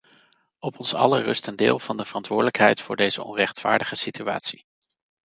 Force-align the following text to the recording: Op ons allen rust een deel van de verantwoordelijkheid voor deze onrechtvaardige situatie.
Op 0.59 0.79
ons 0.79 0.93
allen 0.93 1.23
rust 1.23 1.47
een 1.47 1.55
deel 1.55 1.79
van 1.79 1.97
de 1.97 2.05
verantwoordelijkheid 2.05 2.81
voor 2.81 2.95
deze 2.95 3.23
onrechtvaardige 3.23 3.95
situatie. 3.95 4.65